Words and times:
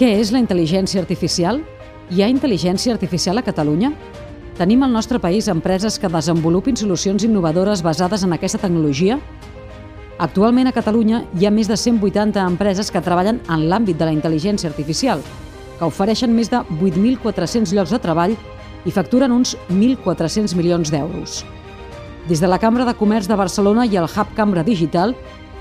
Què 0.00 0.14
és 0.16 0.30
la 0.32 0.40
intel·ligència 0.40 0.96
artificial? 1.02 1.58
Hi 2.08 2.22
ha 2.24 2.28
intel·ligència 2.32 2.94
artificial 2.94 3.36
a 3.36 3.42
Catalunya? 3.44 3.90
Tenim 4.56 4.80
al 4.80 4.94
nostre 4.96 5.18
país 5.20 5.44
empreses 5.52 5.98
que 6.00 6.08
desenvolupin 6.08 6.78
solucions 6.80 7.26
innovadores 7.26 7.82
basades 7.84 8.24
en 8.24 8.32
aquesta 8.32 8.56
tecnologia? 8.62 9.18
Actualment 10.16 10.70
a 10.70 10.72
Catalunya 10.72 11.20
hi 11.36 11.44
ha 11.44 11.52
més 11.52 11.68
de 11.68 11.76
180 11.76 12.40
empreses 12.46 12.88
que 12.88 13.02
treballen 13.04 13.42
en 13.44 13.66
l'àmbit 13.68 14.00
de 14.00 14.08
la 14.08 14.14
intel·ligència 14.16 14.72
artificial, 14.72 15.20
que 15.76 15.92
ofereixen 15.92 16.32
més 16.32 16.48
de 16.48 16.62
8.400 16.78 17.76
llocs 17.76 17.92
de 17.92 18.00
treball 18.00 18.38
i 18.88 18.96
facturen 18.96 19.36
uns 19.36 19.52
1.400 19.68 20.56
milions 20.56 20.88
d'euros. 20.88 21.42
Des 22.24 22.40
de 22.40 22.48
la 22.48 22.56
Cambra 22.56 22.88
de 22.88 22.96
Comerç 22.96 23.28
de 23.28 23.36
Barcelona 23.36 23.84
i 23.84 24.00
el 24.00 24.08
Hub 24.08 24.32
Cambra 24.32 24.64
Digital, 24.64 25.12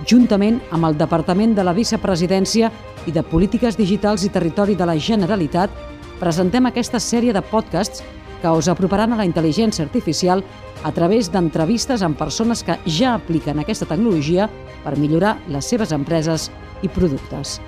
juntament 0.07 0.59
amb 0.71 0.87
el 0.87 0.97
Departament 0.97 1.55
de 1.55 1.65
la 1.65 1.73
Vicepresidència 1.75 2.71
i 3.07 3.11
de 3.15 3.23
Polítiques 3.23 3.77
Digitals 3.77 4.23
i 4.23 4.31
Territori 4.33 4.75
de 4.75 4.87
la 4.87 4.97
Generalitat, 4.99 5.73
presentem 6.19 6.67
aquesta 6.67 6.99
sèrie 6.99 7.33
de 7.33 7.41
podcasts 7.41 8.03
que 8.41 8.51
us 8.55 8.69
aproparan 8.71 9.13
a 9.13 9.19
la 9.19 9.27
intel·ligència 9.27 9.83
artificial 9.83 10.43
a 10.83 10.91
través 10.95 11.27
d'entrevistes 11.31 12.03
amb 12.03 12.17
persones 12.17 12.63
que 12.63 12.77
ja 12.85 13.15
apliquen 13.17 13.59
aquesta 13.59 13.87
tecnologia 13.87 14.47
per 14.83 14.95
millorar 14.97 15.37
les 15.51 15.67
seves 15.67 15.91
empreses 15.91 16.47
i 16.81 16.87
productes. 16.87 17.59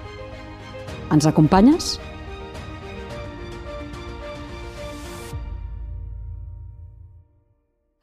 Ens 1.12 1.28
acompanyes? 1.28 1.98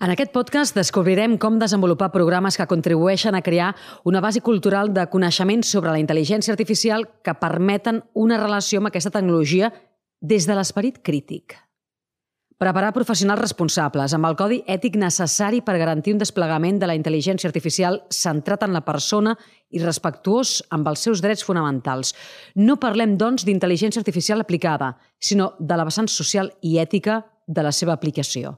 En 0.09 0.15
aquest 0.15 0.31
podcast 0.33 0.73
descobrirem 0.73 1.35
com 1.37 1.59
desenvolupar 1.61 2.07
programes 2.09 2.57
que 2.57 2.65
contribueixen 2.65 3.37
a 3.37 3.43
crear 3.45 3.75
una 4.09 4.23
base 4.25 4.41
cultural 4.41 4.89
de 4.97 5.03
coneixement 5.13 5.61
sobre 5.69 5.91
la 5.93 6.01
intel·ligència 6.01 6.55
artificial 6.55 7.03
que 7.21 7.35
permeten 7.37 7.99
una 8.17 8.39
relació 8.41 8.81
amb 8.81 8.89
aquesta 8.89 9.11
tecnologia 9.13 9.69
des 10.25 10.47
de 10.49 10.55
l'esperit 10.57 11.03
crític. 11.05 11.59
Preparar 12.57 12.95
professionals 12.97 13.43
responsables 13.43 14.15
amb 14.17 14.31
el 14.31 14.39
codi 14.39 14.63
ètic 14.65 14.97
necessari 14.97 15.61
per 15.67 15.75
garantir 15.77 16.15
un 16.17 16.23
desplegament 16.23 16.81
de 16.81 16.89
la 16.89 16.97
intel·ligència 16.97 17.51
artificial 17.53 18.01
centrat 18.09 18.65
en 18.65 18.73
la 18.73 18.87
persona 18.87 19.35
i 19.69 19.83
respectuós 19.83 20.63
amb 20.71 20.89
els 20.89 21.05
seus 21.05 21.21
drets 21.21 21.45
fonamentals. 21.45 22.15
No 22.57 22.79
parlem, 22.81 23.19
doncs, 23.21 23.45
d'intel·ligència 23.45 24.01
artificial 24.01 24.41
aplicada, 24.41 24.95
sinó 25.21 25.51
de 25.61 25.77
la 25.77 25.85
vessant 25.85 26.09
social 26.09 26.49
i 26.63 26.79
ètica 26.81 27.27
de 27.45 27.67
la 27.69 27.75
seva 27.77 27.93
aplicació. 27.93 28.57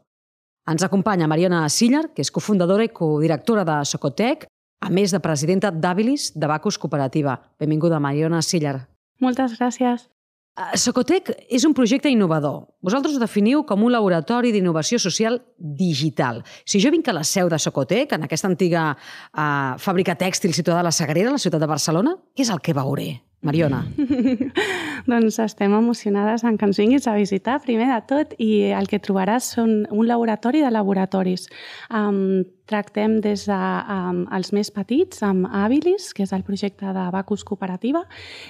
Ens 0.69 0.85
acompanya 0.85 1.29
Mariona 1.31 1.65
Siller, 1.69 2.11
que 2.15 2.25
és 2.25 2.31
cofundadora 2.31 2.85
i 2.85 2.93
codirectora 2.93 3.65
de 3.65 3.81
Socotec, 3.89 4.47
a 4.81 4.91
més 4.91 5.13
de 5.13 5.21
presidenta 5.21 5.71
d'Habilis 5.71 6.31
de 6.37 6.49
Bacus 6.49 6.79
Cooperativa. 6.79 7.39
Benvinguda, 7.61 8.01
Mariona 8.01 8.43
Siller. 8.43 8.79
Moltes 9.21 9.59
gràcies. 9.59 10.09
Eh, 10.61 10.77
Socotec 10.77 11.31
és 11.49 11.65
un 11.65 11.75
projecte 11.77 12.11
innovador. 12.11 12.67
Vosaltres 12.83 13.17
ho 13.17 13.23
definiu 13.23 13.63
com 13.69 13.85
un 13.87 13.93
laboratori 13.93 14.53
d'innovació 14.53 14.99
social 14.99 15.39
digital. 15.57 16.43
Si 16.65 16.81
jo 16.83 16.91
vinc 16.91 17.09
a 17.09 17.17
la 17.17 17.25
seu 17.25 17.49
de 17.49 17.59
Socotec, 17.59 18.13
en 18.17 18.27
aquesta 18.27 18.49
antiga 18.51 18.91
uh, 18.93 19.79
fàbrica 19.79 20.17
tèxtil 20.19 20.55
situada 20.57 20.81
a 20.81 20.89
la 20.89 20.95
Sagrera, 20.97 21.31
a 21.31 21.39
la 21.39 21.43
ciutat 21.43 21.61
de 21.61 21.71
Barcelona, 21.71 22.17
què 22.35 22.45
és 22.45 22.53
el 22.53 22.61
que 22.65 22.77
veuré? 22.77 23.11
Mariona. 23.43 23.85
doncs 25.09 25.39
estem 25.41 25.73
emocionades 25.73 26.45
en 26.45 26.59
que 26.59 26.69
ens 26.69 26.79
vinguis 26.81 27.09
a 27.09 27.17
visitar, 27.17 27.61
primer 27.65 27.89
de 27.89 28.01
tot, 28.09 28.35
i 28.39 28.71
el 28.77 28.89
que 28.91 29.01
trobaràs 29.01 29.55
són 29.57 29.85
un 29.89 30.09
laboratori 30.09 30.61
de 30.61 30.71
laboratoris. 30.73 31.49
Um, 31.89 32.45
tractem 32.71 33.17
des 33.19 33.47
dels 33.49 33.49
de, 33.49 33.91
um, 33.91 34.55
més 34.55 34.71
petits, 34.71 35.25
amb 35.27 35.49
Habilis, 35.51 36.13
que 36.15 36.23
és 36.23 36.33
el 36.37 36.45
projecte 36.47 36.93
de 36.95 37.07
Bacus 37.11 37.43
Cooperativa, 37.45 38.05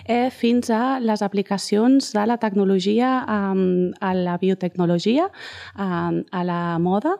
eh, 0.05 0.29
fins 0.29 0.69
a 0.75 0.99
les 1.01 1.23
aplicacions 1.23 2.11
de 2.13 2.27
la 2.27 2.37
tecnologia 2.37 3.25
um, 3.25 3.93
a 4.01 4.13
la 4.13 4.37
biotecnologia, 4.43 5.31
um, 5.79 6.21
a 6.31 6.45
la 6.45 6.79
moda, 6.79 7.17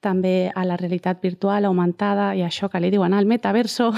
també 0.00 0.50
a 0.54 0.64
la 0.64 0.78
realitat 0.78 1.20
virtual 1.20 1.66
augmentada 1.66 2.30
i 2.38 2.44
això 2.46 2.70
que 2.70 2.80
li 2.80 2.92
diuen 2.94 3.12
al 3.12 3.26
metaverso. 3.26 3.90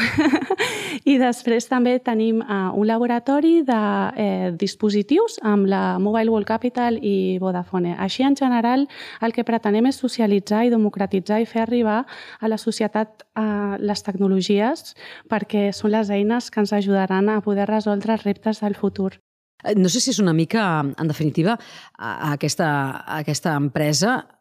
I 1.13 1.19
després 1.21 1.69
també 1.71 1.99
tenim 2.03 2.41
uh, 2.43 2.73
un 2.75 2.89
laboratori 2.89 3.10
de 3.11 4.13
eh, 4.17 4.53
dispositius 4.57 5.39
amb 5.43 5.67
la 5.67 5.99
Mobile 5.99 6.31
World 6.31 6.47
Capital 6.47 6.99
i 7.03 7.39
Vodafone. 7.39 7.97
Així, 7.99 8.23
en 8.23 8.37
general, 8.37 8.87
el 9.21 9.33
que 9.33 9.45
pretenem 9.45 9.87
és 9.87 9.99
socialitzar 9.99 10.65
i 10.65 10.71
democratitzar 10.71 11.41
i 11.41 11.47
fer 11.47 11.63
arribar 11.63 12.07
a 12.41 12.49
la 12.49 12.59
societat 12.59 13.27
uh, 13.35 13.77
les 13.79 14.03
tecnologies 14.03 14.95
perquè 15.29 15.73
són 15.73 15.91
les 15.91 16.11
eines 16.11 16.51
que 16.51 16.61
ens 16.61 16.73
ajudaran 16.73 17.29
a 17.29 17.41
poder 17.41 17.67
resoldre 17.67 18.15
els 18.15 18.25
reptes 18.25 18.61
del 18.61 18.75
futur. 18.75 19.19
Eh, 19.65 19.75
no 19.75 19.89
sé 19.89 20.01
si 20.01 20.11
és 20.11 20.21
una 20.21 20.33
mica, 20.33 20.81
en 20.81 21.09
definitiva, 21.09 21.59
aquesta, 21.99 23.05
aquesta 23.19 23.57
empresa 23.57 24.40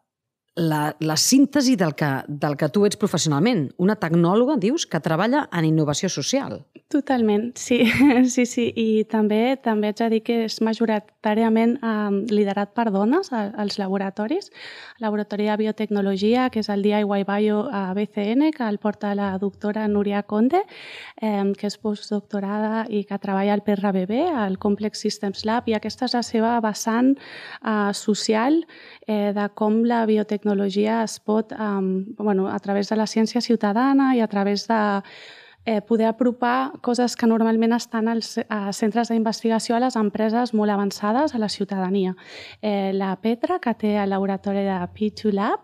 la, 0.56 0.96
la 0.98 1.16
síntesi 1.16 1.76
del 1.76 1.94
que, 1.94 2.08
del 2.26 2.56
que 2.56 2.68
tu 2.68 2.84
ets 2.86 2.98
professionalment. 2.98 3.68
Una 3.78 3.96
tecnòloga, 3.96 4.56
dius, 4.60 4.86
que 4.86 5.00
treballa 5.00 5.46
en 5.54 5.68
innovació 5.68 6.10
social. 6.10 6.60
Totalment, 6.90 7.52
sí. 7.54 7.84
sí, 8.34 8.46
sí. 8.46 8.66
I 8.74 9.04
també 9.10 9.56
també 9.62 9.92
haig 9.92 10.00
de 10.00 10.08
dir 10.16 10.20
que 10.26 10.38
és 10.48 10.58
majoritàriament 10.64 11.76
eh, 11.78 11.94
liderat 12.34 12.74
per 12.74 12.88
dones 12.90 13.30
als 13.32 13.78
laboratoris. 13.78 14.50
Laboratori 15.00 15.46
de 15.46 15.56
biotecnologia, 15.60 16.48
que 16.50 16.64
és 16.64 16.68
el 16.68 16.82
DIY 16.82 17.24
Bio 17.28 17.62
a 17.70 17.94
BCN, 17.94 18.50
que 18.56 18.66
el 18.66 18.80
porta 18.82 19.14
la 19.14 19.36
doctora 19.38 19.86
Núria 19.88 20.24
Conde, 20.24 20.64
eh, 21.22 21.46
que 21.56 21.70
és 21.70 21.78
postdoctorada 21.78 22.84
i 22.90 23.04
que 23.06 23.20
treballa 23.22 23.54
al 23.54 23.62
PRBB, 23.62 24.26
al 24.34 24.58
Complex 24.58 25.06
Systems 25.06 25.46
Lab, 25.46 25.70
i 25.70 25.78
aquesta 25.78 26.10
és 26.10 26.18
la 26.18 26.24
seva 26.26 26.58
vessant 26.64 27.14
eh, 27.14 27.92
social 27.94 28.64
eh, 29.06 29.30
de 29.36 29.48
com 29.54 29.84
la 29.86 30.02
biotecnologia 30.10 30.39
tecnologia 30.40 31.02
es 31.04 31.18
pot, 31.20 31.52
um, 31.52 32.06
bueno, 32.16 32.48
a 32.48 32.58
través 32.58 32.88
de 32.88 32.96
la 32.96 33.06
ciència 33.06 33.42
ciutadana 33.44 34.14
i 34.16 34.24
a 34.24 34.28
través 34.28 34.66
de 34.68 34.80
eh, 35.64 35.80
poder 35.82 36.06
apropar 36.06 36.72
coses 36.80 37.16
que 37.16 37.26
normalment 37.26 37.74
estan 37.76 38.08
als 38.08 38.38
a 38.48 38.72
centres 38.72 39.10
d'investigació 39.10 39.76
a 39.76 39.80
les 39.84 39.96
empreses 39.96 40.54
molt 40.56 40.72
avançades, 40.72 41.34
a 41.34 41.38
la 41.38 41.48
ciutadania. 41.48 42.14
Eh, 42.62 42.92
la 42.94 43.14
Petra, 43.20 43.58
que 43.60 43.74
té 43.74 43.94
el 44.00 44.10
laboratori 44.10 44.64
de 44.64 44.78
P2 44.94 45.32
Lab, 45.32 45.60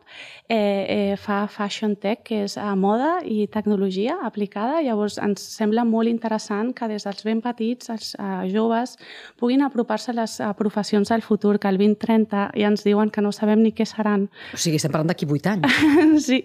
eh, 0.49 0.87
eh, 0.89 1.17
fa 1.17 1.47
Fashion 1.49 1.97
Tech, 1.97 2.23
que 2.25 2.43
és 2.45 2.57
a 2.59 2.75
moda 2.77 3.21
i 3.25 3.47
tecnologia 3.49 4.19
aplicada. 4.23 4.83
Llavors, 4.83 5.19
ens 5.19 5.41
sembla 5.41 5.85
molt 5.85 6.09
interessant 6.09 6.75
que 6.75 6.89
des 6.89 7.05
dels 7.05 7.25
ben 7.25 7.41
petits, 7.41 7.91
els 7.91 8.15
eh, 8.19 8.53
joves, 8.53 8.97
puguin 9.41 9.63
apropar-se 9.63 10.13
a 10.13 10.21
les 10.21 10.41
a 10.41 10.53
professions 10.55 11.09
del 11.09 11.23
futur, 11.23 11.59
que 11.59 11.69
el 11.69 11.79
2030 11.79 12.51
ja 12.55 12.69
ens 12.69 12.85
diuen 12.85 13.11
que 13.11 13.23
no 13.23 13.33
sabem 13.33 13.63
ni 13.63 13.73
què 13.73 13.87
seran. 13.87 14.29
O 14.53 14.61
sigui, 14.61 14.77
estem 14.77 14.93
parlant 14.93 15.09
d'aquí 15.09 15.27
8 15.27 15.57
anys. 15.57 15.83
sí. 16.29 16.45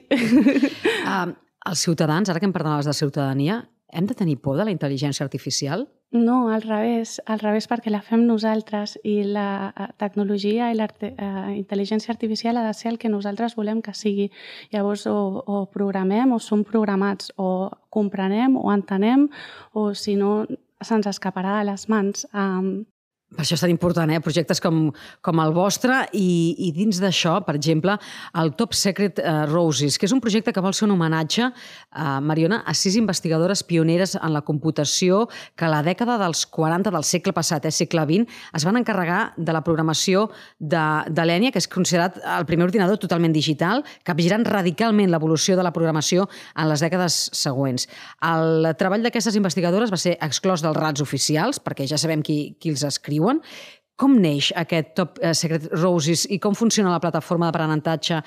Uh, 1.05 1.33
els 1.69 1.83
ciutadans, 1.85 2.29
ara 2.29 2.39
que 2.39 2.47
em 2.49 2.53
parlaves 2.55 2.87
de 2.89 2.93
ciutadania, 2.93 3.63
hem 3.91 4.07
de 4.07 4.15
tenir 4.15 4.37
por 4.41 4.57
de 4.57 4.65
la 4.65 4.71
intel·ligència 4.71 5.25
artificial? 5.25 5.87
No, 6.11 6.49
al 6.51 6.61
revés, 6.63 7.21
al 7.25 7.39
revés 7.39 7.69
perquè 7.71 7.91
la 7.91 8.01
fem 8.03 8.25
nosaltres 8.27 8.97
i 9.07 9.21
la 9.23 9.71
eh, 9.71 9.85
tecnologia 9.99 10.67
i 10.71 10.75
la 10.75 10.89
uh, 10.91 11.51
intel·ligència 11.55 12.11
artificial 12.11 12.59
ha 12.59 12.65
de 12.65 12.73
ser 12.75 12.89
el 12.91 12.97
que 12.99 13.11
nosaltres 13.11 13.55
volem 13.55 13.79
que 13.81 13.93
sigui. 13.95 14.27
Llavors 14.73 15.05
o, 15.07 15.15
o 15.39 15.61
programem 15.71 16.33
o 16.35 16.39
som 16.39 16.65
programats, 16.67 17.31
o 17.37 17.69
comprenem 17.89 18.57
o 18.59 18.67
entenem 18.73 19.29
o 19.71 19.93
si 19.95 20.17
no 20.19 20.43
se'ns 20.83 21.07
escaparà 21.07 21.61
de 21.61 21.69
les 21.71 21.87
mans. 21.87 22.27
Um, 22.33 22.83
per 23.31 23.45
això 23.45 23.55
és 23.55 23.61
tan 23.63 23.71
important, 23.71 24.11
eh? 24.11 24.19
projectes 24.19 24.59
com, 24.59 24.89
com 25.23 25.39
el 25.39 25.53
vostre 25.55 26.01
i, 26.17 26.51
i 26.67 26.71
dins 26.75 26.97
d'això, 26.99 27.37
per 27.45 27.55
exemple, 27.55 27.93
el 28.41 28.51
Top 28.59 28.75
Secret 28.75 29.21
uh, 29.23 29.45
Roses, 29.47 29.95
que 29.95 30.07
és 30.07 30.11
un 30.11 30.19
projecte 30.23 30.51
que 30.51 30.63
vol 30.63 30.75
ser 30.75 30.89
un 30.89 30.97
homenatge, 30.97 31.47
uh, 31.47 32.17
Mariona, 32.27 32.61
a 32.67 32.75
sis 32.75 32.97
investigadores 32.99 33.63
pioneres 33.63 34.17
en 34.19 34.33
la 34.35 34.41
computació 34.43 35.29
que 35.55 35.63
a 35.63 35.71
la 35.71 35.79
dècada 35.85 36.17
dels 36.19 36.43
40 36.51 36.91
del 36.91 37.07
segle 37.07 37.31
passat, 37.37 37.69
eh, 37.69 37.71
segle 37.71 38.03
XX, 38.09 38.41
es 38.59 38.67
van 38.67 38.81
encarregar 38.81 39.21
de 39.37 39.55
la 39.55 39.63
programació 39.63 40.27
de, 40.59 40.83
de 41.07 41.27
l'ENIA, 41.27 41.53
que 41.55 41.63
és 41.63 41.69
considerat 41.71 42.19
el 42.35 42.47
primer 42.49 42.67
ordinador 42.67 42.99
totalment 42.99 43.31
digital, 43.31 43.85
capgirant 44.03 44.43
radicalment 44.43 45.11
l'evolució 45.11 45.55
de 45.55 45.63
la 45.63 45.71
programació 45.71 46.27
en 46.57 46.67
les 46.67 46.83
dècades 46.83 47.21
següents. 47.37 47.87
El 48.27 48.73
treball 48.75 49.07
d'aquestes 49.07 49.39
investigadores 49.39 49.93
va 49.93 50.03
ser 50.03 50.17
exclòs 50.19 50.67
dels 50.67 50.75
rats 50.75 51.07
oficials, 51.07 51.63
perquè 51.63 51.87
ja 51.87 52.01
sabem 52.01 52.19
qui, 52.25 52.57
qui 52.59 52.75
els 52.75 52.83
escriu 52.83 53.20
diuen. 53.21 53.45
Com 54.01 54.17
neix 54.17 54.49
aquest 54.57 54.95
Top 54.97 55.21
eh, 55.21 55.35
Secret 55.37 55.69
Roses 55.77 56.25
i 56.33 56.41
com 56.41 56.57
funciona 56.57 56.93
la 56.93 57.03
plataforma 57.03 57.47
d'aprenentatge? 57.47 58.19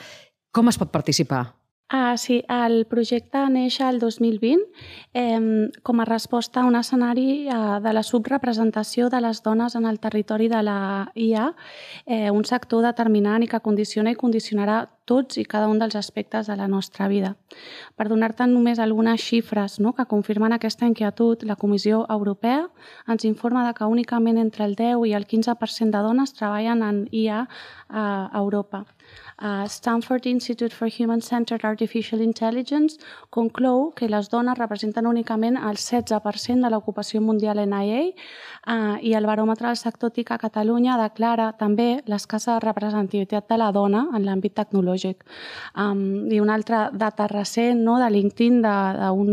Com 0.54 0.70
es 0.70 0.78
pot 0.78 0.94
participar? 0.94 1.48
Ah, 1.96 2.16
sí, 2.16 2.38
el 2.48 2.86
projecte 2.88 3.42
neix 3.52 3.76
al 3.84 3.98
2020 4.00 4.62
eh, 5.20 5.68
com 5.84 6.00
a 6.00 6.06
resposta 6.08 6.62
a 6.62 6.64
un 6.64 6.78
escenari 6.78 7.44
eh, 7.44 7.58
de 7.84 7.92
la 7.92 8.02
subrepresentació 8.02 9.10
de 9.12 9.20
les 9.20 9.42
dones 9.44 9.76
en 9.76 9.84
el 9.84 10.00
territori 10.00 10.48
de 10.48 10.62
la 10.64 10.78
IA, 11.14 11.50
eh, 12.06 12.30
un 12.30 12.48
sector 12.48 12.82
determinant 12.82 13.44
i 13.44 13.50
que 13.52 13.60
condiciona 13.60 14.10
i 14.14 14.18
condicionarà 14.18 14.80
tots 15.04 15.38
i 15.38 15.44
cada 15.44 15.68
un 15.68 15.78
dels 15.78 15.96
aspectes 15.96 16.46
de 16.46 16.56
la 16.56 16.68
nostra 16.68 17.08
vida. 17.08 17.34
Per 17.96 18.08
donar-te 18.08 18.46
només 18.50 18.80
algunes 18.80 19.20
xifres 19.20 19.78
no, 19.80 19.92
que 19.92 20.08
confirmen 20.10 20.52
aquesta 20.52 20.86
inquietud, 20.86 21.44
la 21.44 21.56
Comissió 21.56 22.04
Europea 22.10 22.64
ens 23.08 23.24
informa 23.28 23.66
de 23.66 23.74
que 23.74 23.84
únicament 23.84 24.38
entre 24.38 24.64
el 24.64 24.74
10 24.74 25.06
i 25.10 25.14
el 25.14 25.26
15% 25.26 25.90
de 25.90 26.04
dones 26.08 26.34
treballen 26.34 26.82
en 26.82 27.04
IA 27.12 27.46
a 27.88 28.30
Europa. 28.34 28.84
Uh, 29.42 29.66
Stanford 29.66 30.26
Institute 30.26 30.72
for 30.72 30.88
Human-Centered 30.88 31.64
Artificial 31.64 32.20
Intelligence 32.22 32.98
conclou 33.30 33.90
que 33.92 34.06
les 34.08 34.28
dones 34.30 34.56
representen 34.56 35.08
únicament 35.10 35.58
el 35.58 35.74
16% 35.74 36.62
de 36.62 36.70
l'ocupació 36.70 37.20
mundial 37.20 37.58
en 37.58 37.74
IA 37.74 38.04
uh, 38.06 38.94
i 39.02 39.14
el 39.18 39.26
baròmetre 39.26 39.66
del 39.66 39.80
sector 39.80 40.14
TIC 40.14 40.30
a 40.30 40.38
Catalunya 40.38 40.96
declara 41.02 41.50
també 41.58 42.04
l'escassa 42.06 42.60
representativitat 42.62 43.50
de 43.50 43.58
la 43.58 43.72
dona 43.74 44.06
en 44.14 44.22
l'àmbit 44.22 44.54
tecnològic. 44.54 44.93
Um, 45.74 46.30
I 46.32 46.40
una 46.40 46.54
altra 46.54 46.90
data 46.92 47.26
recent 47.28 47.82
no, 47.84 47.98
de 47.98 48.10
LinkedIn 48.10 48.62
d'un 48.62 49.32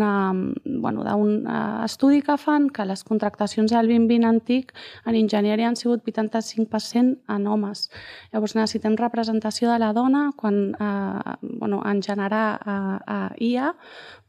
bueno, 0.81 1.03
uh, 1.03 1.85
estudi 1.85 2.21
que 2.21 2.37
fan 2.37 2.69
que 2.69 2.85
les 2.85 3.03
contractacions 3.03 3.71
del 3.71 3.87
2020 3.87 4.27
antic 4.27 4.73
en 5.05 5.15
enginyeria 5.15 5.67
han 5.67 5.75
sigut 5.75 6.03
85% 6.05 7.17
en 7.29 7.47
homes. 7.47 7.89
Llavors 8.31 8.55
necessitem 8.55 8.95
representació 8.97 9.71
de 9.71 9.79
la 9.79 9.91
dona 9.93 10.31
quan, 10.35 10.75
eh, 10.79 11.35
bueno, 11.41 11.81
en 11.85 12.01
generar 12.01 12.59
eh, 12.65 12.99
eh, 13.07 13.51
IA 13.51 13.75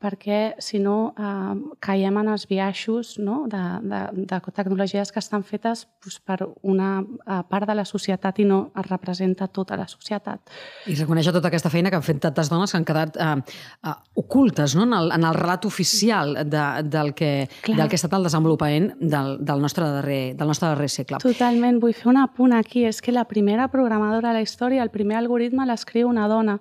perquè 0.02 0.40
si 0.58 0.80
no 0.82 1.12
eh, 1.14 1.54
caiem 1.82 2.18
en 2.22 2.32
els 2.32 2.46
biaixos 2.50 3.14
no? 3.22 3.44
de, 3.50 3.62
de, 3.86 4.00
de 4.26 4.40
tecnologies 4.54 5.12
que 5.14 5.22
estan 5.22 5.44
fetes 5.46 5.86
doncs, 6.02 6.18
per 6.26 6.38
una 6.66 6.90
eh, 7.02 7.40
part 7.48 7.68
de 7.70 7.76
la 7.78 7.84
societat 7.86 8.40
i 8.42 8.46
no 8.48 8.60
es 8.78 8.88
representa 8.88 9.46
tota 9.46 9.78
la 9.78 9.86
societat. 9.90 10.50
I 10.90 10.96
reconèixer 10.98 11.34
tota 11.34 11.52
aquesta 11.52 11.70
feina 11.70 11.92
que 11.92 12.00
han 12.00 12.06
fet 12.06 12.22
tantes 12.24 12.50
dones 12.50 12.72
que 12.72 12.80
han 12.80 12.88
quedat 12.88 13.16
eh, 13.16 13.30
eh, 13.38 13.94
ocultes 14.18 14.74
no? 14.78 14.88
en, 14.88 14.96
el, 14.98 15.12
en 15.14 15.28
el 15.28 15.38
relat 15.38 15.68
oficial 15.70 16.34
de, 16.42 16.64
del, 16.90 17.14
que, 17.14 17.32
del 17.68 17.86
que 17.86 17.98
ha 17.98 18.00
estat 18.00 18.18
el 18.18 18.26
desenvolupament 18.26 18.92
del, 18.98 19.36
del, 19.44 19.62
nostre 19.62 19.86
darrer, 19.86 20.22
del 20.36 20.50
nostre 20.50 20.72
darrer 20.72 20.90
segle. 20.90 21.22
Totalment. 21.22 21.78
Vull 21.82 21.94
fer 21.94 22.10
un 22.10 22.18
apunt 22.24 22.56
aquí. 22.58 22.86
És 22.88 22.98
que 23.04 23.14
la 23.14 23.24
primera 23.30 23.68
programadora 23.70 24.32
de 24.32 24.40
la 24.40 24.42
història, 24.42 24.82
el 24.82 24.90
primer 24.90 25.20
algoritme 25.20 25.66
l'escriu 25.68 26.10
una 26.10 26.26
dona, 26.30 26.58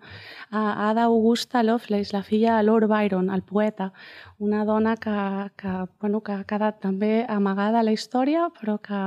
Ada 0.51 1.03
Augusta 1.03 1.63
Lovelace, 1.63 2.11
la 2.11 2.23
filla 2.23 2.57
de 2.57 2.63
Lord 2.63 2.87
Byron, 2.87 3.29
el 3.29 3.41
poeta, 3.41 3.93
una 4.37 4.65
dona 4.65 4.97
que, 4.97 5.11
que, 5.55 5.85
bueno, 6.01 6.19
que 6.21 6.33
ha 6.33 6.43
quedat 6.43 6.81
també 6.81 7.25
amagada 7.29 7.79
a 7.79 7.85
la 7.85 7.93
història, 7.93 8.49
però 8.57 8.79
que, 8.83 8.99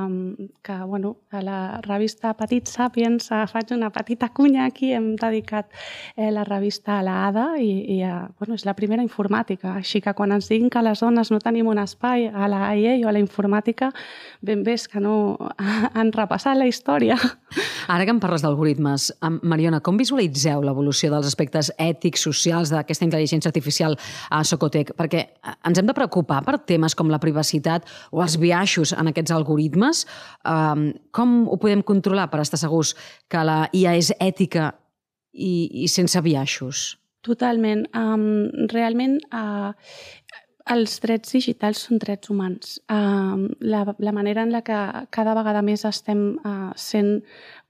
que 0.62 0.76
bueno, 0.86 1.16
a 1.30 1.42
la 1.42 1.58
revista 1.84 2.32
Petit 2.38 2.70
Sapiens 2.70 3.28
faig 3.50 3.74
una 3.74 3.90
petita 3.90 4.30
cunya 4.32 4.64
aquí, 4.64 4.92
hem 4.94 5.16
dedicat 5.20 5.68
eh, 6.16 6.30
la 6.30 6.44
revista 6.48 7.00
a 7.00 7.02
la 7.02 7.16
Ada 7.26 7.46
i, 7.58 7.96
i 7.96 8.00
a, 8.06 8.28
bueno, 8.38 8.54
és 8.54 8.64
la 8.64 8.76
primera 8.78 9.02
informàtica, 9.02 9.74
així 9.82 10.00
que 10.00 10.14
quan 10.14 10.32
ens 10.32 10.48
diguin 10.48 10.70
que 10.70 10.84
les 10.86 11.02
dones 11.02 11.34
no 11.34 11.42
tenim 11.42 11.68
un 11.68 11.82
espai 11.82 12.30
a 12.30 12.48
la 12.48 12.68
AIE 12.70 13.02
o 13.04 13.10
a 13.10 13.16
la 13.16 13.20
informàtica, 13.20 13.90
ben 14.40 14.64
bé 14.64 14.78
és 14.78 14.86
que 14.88 15.02
no 15.02 15.36
han 15.98 16.14
repassat 16.14 16.56
la 16.56 16.70
història. 16.70 17.18
Ara 17.90 18.06
que 18.06 18.14
em 18.14 18.22
parles 18.22 18.46
d'algoritmes, 18.46 19.10
Mariona, 19.42 19.82
com 19.84 19.98
visualitzeu 20.00 20.62
l'evolució 20.64 21.10
dels 21.12 21.33
aspectes 21.34 21.72
ètics, 21.82 22.22
socials 22.24 22.72
d'aquesta 22.72 23.06
intel·ligència 23.08 23.50
artificial 23.50 23.98
a 24.30 24.44
Socotec? 24.46 24.94
Perquè 24.96 25.26
ens 25.66 25.80
hem 25.80 25.90
de 25.90 25.96
preocupar 25.96 26.40
per 26.46 26.60
temes 26.70 26.94
com 26.94 27.10
la 27.12 27.20
privacitat 27.22 27.84
o 28.14 28.22
els 28.24 28.38
biaixos 28.40 28.94
en 28.94 29.10
aquests 29.10 29.34
algoritmes. 29.34 30.04
Com 31.14 31.36
ho 31.50 31.60
podem 31.60 31.82
controlar 31.82 32.30
per 32.32 32.44
estar 32.44 32.60
segurs 32.62 32.94
que 33.28 33.44
la 33.44 33.64
IA 33.74 33.98
és 33.98 34.14
ètica 34.22 34.70
i, 35.34 35.84
i 35.84 35.88
sense 35.90 36.20
biaixos? 36.22 36.94
Totalment. 37.24 37.86
Um, 37.96 38.50
realment, 38.72 39.16
uh, 39.32 39.72
els 40.74 40.98
drets 41.00 41.34
digitals 41.34 41.82
són 41.86 42.00
drets 42.02 42.30
humans. 42.32 42.78
Uh, 42.88 43.48
la, 43.64 43.84
la 43.98 44.14
manera 44.16 44.44
en 44.44 44.52
la 44.52 44.62
que 44.64 44.78
cada 45.14 45.34
vegada 45.36 45.64
més 45.64 45.84
estem 45.88 46.34
uh, 46.36 46.70
sent 46.76 47.18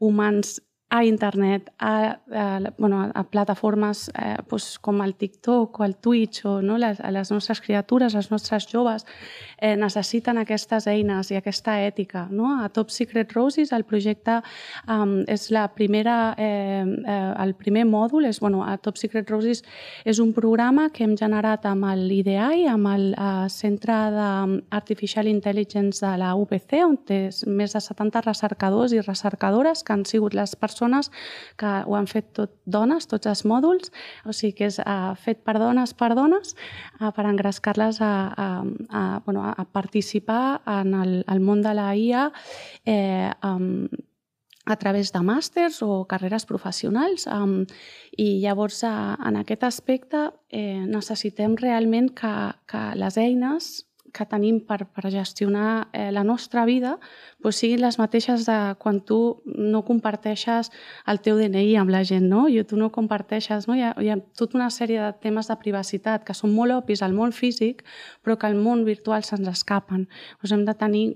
humans 0.02 0.58
a 0.90 1.04
internet, 1.04 1.72
a, 1.78 2.20
a, 2.30 2.60
bueno, 2.78 3.10
a 3.12 3.24
plataformes 3.24 4.10
eh, 4.14 4.36
pues, 4.48 4.78
com 4.78 5.02
el 5.02 5.14
TikTok 5.16 5.80
o 5.80 5.84
el 5.84 5.96
Twitch 5.96 6.44
o 6.44 6.60
no, 6.62 6.76
les, 6.78 7.00
les 7.00 7.30
nostres 7.32 7.60
criatures, 7.60 8.14
les 8.14 8.30
nostres 8.30 8.68
joves, 8.70 9.06
eh, 9.58 9.74
necessiten 9.76 10.38
aquestes 10.38 10.86
eines 10.86 11.32
i 11.32 11.38
aquesta 11.40 11.80
ètica. 11.82 12.28
No? 12.30 12.60
A 12.62 12.68
Top 12.68 12.92
Secret 12.94 13.32
Roses 13.34 13.72
el 13.72 13.86
projecte 13.88 14.36
um, 14.86 15.24
és 15.26 15.48
la 15.50 15.64
primera, 15.74 16.34
eh, 16.38 16.84
eh, 16.84 17.32
el 17.42 17.56
primer 17.58 17.86
mòdul, 17.88 18.28
és, 18.28 18.38
bueno, 18.38 18.62
a 18.62 18.76
Top 18.78 19.00
Secret 19.00 19.30
Roses 19.30 19.64
és 20.04 20.20
un 20.22 20.34
programa 20.36 20.90
que 20.94 21.02
hem 21.02 21.16
generat 21.18 21.66
amb 21.66 21.88
l'IDEI, 21.96 22.68
amb 22.70 22.92
el 22.92 23.08
eh, 23.16 23.48
Centre 23.50 23.98
d'Artificial 24.14 25.26
Intelligence 25.32 26.04
de 26.04 26.14
la 26.22 26.36
UPC, 26.38 26.78
on 26.84 27.00
té 27.02 27.24
més 27.48 27.74
de 27.74 27.82
70 27.82 28.22
recercadors 28.28 28.94
i 28.94 29.02
recercadores 29.02 29.82
que 29.82 29.96
han 29.96 30.06
sigut 30.06 30.38
les 30.38 30.54
persones 30.54 30.73
persones 30.74 31.10
que 31.56 31.70
ho 31.86 31.96
han 31.96 32.06
fet 32.10 32.32
tot 32.34 32.54
dones, 32.66 33.06
tots 33.06 33.26
els 33.30 33.44
mòduls, 33.46 33.92
o 34.26 34.32
sigui 34.34 34.54
que 34.58 34.68
és 34.70 34.80
uh, 34.82 35.14
fet 35.14 35.44
per 35.46 35.58
dones 35.58 35.94
per 35.94 36.14
dones, 36.18 36.56
uh, 37.00 37.12
per 37.14 37.26
engrescar-les 37.30 38.00
a, 38.02 38.14
a, 38.34 38.48
a, 38.90 39.04
bueno, 39.24 39.46
a 39.46 39.64
participar 39.64 40.62
en 40.66 40.94
el, 40.94 41.14
el 41.28 41.40
món 41.40 41.62
de 41.62 41.74
la 41.74 41.94
IA 41.94 42.30
eh, 42.84 43.30
um, 43.44 43.86
a 44.66 44.76
través 44.80 45.12
de 45.12 45.20
màsters 45.20 45.82
o 45.84 46.04
carreres 46.08 46.46
professionals. 46.48 47.26
Um, 47.28 47.66
I 48.16 48.40
llavors, 48.40 48.82
uh, 48.82 49.14
en 49.28 49.36
aquest 49.36 49.64
aspecte, 49.64 50.30
eh, 50.50 50.84
necessitem 50.88 51.56
realment 51.60 52.14
que, 52.16 52.34
que 52.66 52.84
les 52.96 53.18
eines 53.20 53.84
que 54.14 54.26
tenim 54.30 54.60
per, 54.64 54.84
per 54.86 55.10
gestionar 55.12 55.88
eh, 55.92 56.10
la 56.14 56.22
nostra 56.24 56.64
vida 56.68 56.94
doncs 57.42 57.60
siguin 57.60 57.82
les 57.82 57.98
mateixes 57.98 58.46
de 58.48 58.58
quan 58.80 59.00
tu 59.08 59.18
no 59.44 59.82
comparteixes 59.86 60.70
el 61.10 61.20
teu 61.24 61.40
DNI 61.40 61.74
amb 61.82 61.92
la 61.92 62.04
gent, 62.06 62.28
no? 62.30 62.46
I 62.48 62.62
tu 62.68 62.78
no 62.80 62.90
comparteixes, 62.94 63.68
no? 63.68 63.76
Hi 63.76 63.84
ha, 63.88 63.92
hi 64.00 64.12
ha 64.12 64.18
tota 64.38 64.58
una 64.60 64.70
sèrie 64.70 65.02
de 65.02 65.10
temes 65.24 65.50
de 65.50 65.58
privacitat 65.60 66.24
que 66.24 66.36
són 66.36 66.54
molt 66.54 66.78
obvis 66.78 67.02
al 67.02 67.16
món 67.16 67.34
físic, 67.34 67.82
però 68.22 68.38
que 68.38 68.48
al 68.48 68.56
món 68.56 68.86
virtual 68.88 69.26
se'ns 69.26 69.50
escapen. 69.50 70.08
Doncs 70.40 70.56
hem 70.56 70.64
de 70.68 70.78
tenir 70.78 71.06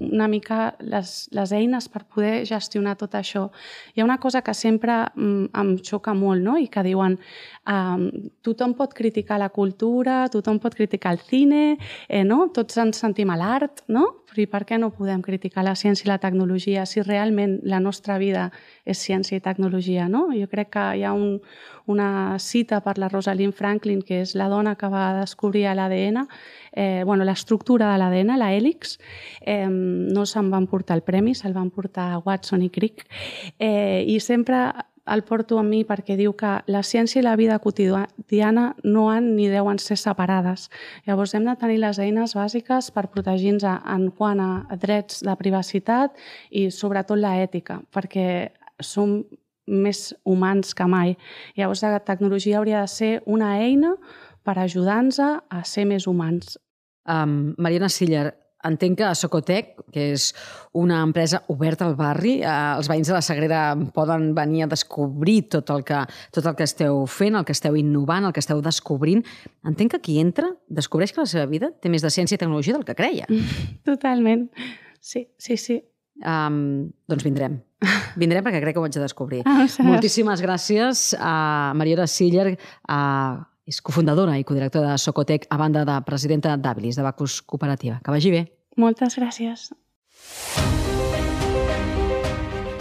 una 0.00 0.28
mica 0.28 0.74
les, 0.80 1.28
les 1.36 1.52
eines 1.52 1.88
per 1.92 2.02
poder 2.08 2.44
gestionar 2.48 2.96
tot 3.00 3.14
això. 3.18 3.46
Hi 3.94 4.00
ha 4.00 4.06
una 4.06 4.18
cosa 4.20 4.42
que 4.42 4.54
sempre 4.56 4.96
mm, 5.14 5.50
em 5.62 5.74
xoca 5.84 6.14
molt, 6.16 6.42
no? 6.42 6.56
i 6.58 6.68
que 6.72 6.84
diuen 6.86 7.18
um, 7.68 8.06
tothom 8.42 8.74
pot 8.78 8.94
criticar 8.96 9.38
la 9.40 9.50
cultura, 9.52 10.24
tothom 10.32 10.58
pot 10.62 10.74
criticar 10.74 11.14
el 11.16 11.22
cine, 11.28 11.76
eh, 12.08 12.24
no? 12.24 12.48
tots 12.54 12.80
ens 12.80 13.00
sentim 13.04 13.30
a 13.30 13.38
l'art, 13.40 13.84
no? 13.88 14.19
Però 14.30 14.44
i 14.44 14.48
per 14.50 14.62
què 14.68 14.78
no 14.78 14.92
podem 14.94 15.22
criticar 15.26 15.64
la 15.66 15.74
ciència 15.74 16.06
i 16.06 16.10
la 16.10 16.20
tecnologia 16.22 16.86
si 16.86 17.02
realment 17.02 17.58
la 17.66 17.80
nostra 17.82 18.18
vida 18.22 18.48
és 18.86 19.02
ciència 19.02 19.36
i 19.36 19.44
tecnologia? 19.44 20.06
No? 20.08 20.28
Jo 20.36 20.46
crec 20.50 20.70
que 20.76 20.84
hi 21.00 21.04
ha 21.04 21.12
un, 21.12 21.40
una 21.90 22.38
cita 22.38 22.80
per 22.84 22.96
la 22.98 23.08
Rosalind 23.10 23.56
Franklin, 23.56 24.02
que 24.06 24.22
és 24.22 24.36
la 24.38 24.48
dona 24.48 24.76
que 24.78 24.88
va 24.90 25.10
descobrir 25.18 25.66
l'ADN, 25.74 26.22
eh, 26.72 27.02
bueno, 27.04 27.26
l'estructura 27.26 27.90
de 27.90 27.98
l'ADN, 27.98 28.36
la 28.38 28.52
hèlix, 28.54 28.98
eh, 29.40 29.66
no 29.68 30.26
se'n 30.26 30.50
van 30.50 30.68
portar 30.70 30.96
el 31.00 31.02
premi, 31.02 31.34
se'l 31.34 31.56
van 31.56 31.70
portar 31.74 32.22
Watson 32.24 32.62
i 32.62 32.70
Crick, 32.70 33.06
eh, 33.58 34.04
i 34.06 34.20
sempre 34.20 34.70
el 35.10 35.22
porto 35.26 35.58
a 35.58 35.64
mi 35.66 35.82
perquè 35.84 36.16
diu 36.18 36.32
que 36.38 36.52
la 36.70 36.82
ciència 36.86 37.20
i 37.20 37.24
la 37.24 37.36
vida 37.36 37.58
quotidiana 37.58 38.70
no 38.84 39.08
han 39.10 39.34
ni 39.36 39.48
deuen 39.50 39.80
ser 39.82 39.98
separades. 39.98 40.68
Llavors 41.06 41.34
hem 41.34 41.48
de 41.48 41.56
tenir 41.60 41.80
les 41.82 41.98
eines 41.98 42.36
bàsiques 42.38 42.90
per 42.94 43.08
protegir-nos 43.10 43.66
en 43.66 44.08
quant 44.16 44.40
a 44.40 44.78
drets 44.80 45.24
de 45.26 45.36
privacitat 45.36 46.16
i 46.50 46.68
sobretot 46.70 47.18
l'ètica, 47.18 47.80
perquè 47.92 48.50
som 48.80 49.20
més 49.66 50.10
humans 50.24 50.74
que 50.74 50.86
mai. 50.86 51.16
Llavors 51.56 51.82
la 51.82 52.02
tecnologia 52.06 52.58
hauria 52.58 52.82
de 52.82 52.90
ser 52.90 53.12
una 53.26 53.56
eina 53.60 53.94
per 54.44 54.58
ajudar-nos 54.58 55.20
a 55.20 55.64
ser 55.64 55.86
més 55.86 56.06
humans. 56.06 56.58
Um, 57.10 57.54
Mariana 57.58 57.88
Siller, 57.88 58.34
entenc 58.66 58.98
que 59.00 59.10
Socotec, 59.16 59.72
que 59.92 60.10
és 60.14 60.30
una 60.76 61.00
empresa 61.04 61.42
oberta 61.52 61.86
al 61.86 61.96
barri, 61.98 62.38
eh, 62.40 62.50
els 62.76 62.90
veïns 62.90 63.10
de 63.10 63.16
la 63.16 63.22
Sagrera 63.24 63.62
poden 63.94 64.30
venir 64.36 64.64
a 64.64 64.70
descobrir 64.70 65.48
tot 65.56 65.70
el, 65.74 65.84
que, 65.84 66.02
tot 66.34 66.46
el 66.46 66.56
que 66.58 66.68
esteu 66.68 67.04
fent, 67.10 67.38
el 67.38 67.46
que 67.48 67.56
esteu 67.56 67.76
innovant, 67.80 68.28
el 68.28 68.34
que 68.36 68.44
esteu 68.44 68.60
descobrint. 68.64 69.24
Entenc 69.66 69.96
que 69.96 70.02
qui 70.04 70.18
entra 70.20 70.52
descobreix 70.68 71.14
que 71.14 71.24
la 71.24 71.30
seva 71.30 71.46
vida 71.50 71.72
té 71.80 71.92
més 71.92 72.04
de 72.04 72.12
ciència 72.12 72.36
i 72.36 72.42
tecnologia 72.42 72.76
del 72.76 72.86
que 72.88 72.98
creia. 72.98 73.28
Totalment. 73.88 74.48
Sí, 75.00 75.28
sí, 75.38 75.56
sí. 75.56 75.80
Um, 76.20 76.90
doncs 77.08 77.24
vindrem. 77.24 77.60
Vindrem 78.20 78.44
perquè 78.44 78.60
crec 78.60 78.76
que 78.76 78.82
ho 78.82 78.84
haig 78.84 78.92
de 78.92 79.00
descobrir. 79.00 79.40
Ah, 79.48 79.64
Moltíssimes 79.86 80.42
gràcies 80.44 81.14
a 81.16 81.72
Mariona 81.78 82.04
Siller, 82.10 82.58
a 82.84 83.00
és 83.66 83.80
cofundadora 83.84 84.38
i 84.38 84.44
codirectora 84.44 84.92
de 84.92 84.98
Socotec, 84.98 85.46
a 85.50 85.58
banda 85.60 85.84
de 85.84 85.98
presidenta 86.06 86.56
d'Habilis, 86.56 86.96
de 86.96 87.04
Bacus 87.06 87.40
Cooperativa. 87.42 88.00
Que 88.04 88.14
vagi 88.14 88.32
bé. 88.32 88.46
Moltes 88.76 89.18
gràcies. 89.18 89.70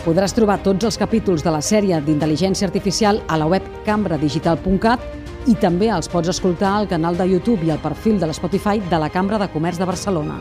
Podràs 0.05 0.33
trobar 0.33 0.61
tots 0.63 0.87
els 0.87 0.97
capítols 0.97 1.43
de 1.43 1.51
la 1.51 1.61
sèrie 1.61 1.99
d'intel·ligència 2.01 2.67
artificial 2.69 3.19
a 3.27 3.37
la 3.37 3.49
web 3.51 3.65
cambradigital.cat 3.85 5.03
i 5.51 5.55
també 5.59 5.91
els 5.91 6.09
pots 6.11 6.31
escoltar 6.31 6.71
al 6.77 6.87
canal 6.87 7.19
de 7.19 7.27
YouTube 7.27 7.67
i 7.67 7.71
al 7.73 7.83
perfil 7.83 8.19
de 8.19 8.31
l'Spotify 8.31 8.81
de 8.89 8.99
la 9.01 9.11
Cambra 9.11 9.39
de 9.39 9.51
Comerç 9.51 9.79
de 9.79 9.87
Barcelona. 9.89 10.39